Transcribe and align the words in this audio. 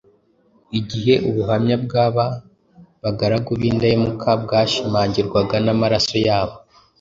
Igihe 0.79 1.13
ubuhamya 1.29 1.75
bw’aba 1.83 2.25
bagaragu 3.03 3.51
b’indahemuka 3.59 4.29
bwashimangirwaga 4.43 5.55
n’amaraso 5.65 6.15
yabo 6.27 6.55